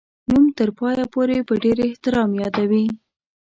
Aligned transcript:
نوم 0.29 0.45
تر 0.57 0.69
پایه 0.77 1.05
پوري 1.13 1.39
په 1.47 1.53
ډېر 1.63 1.77
احترام 1.87 2.29
یادوي. 2.41 2.85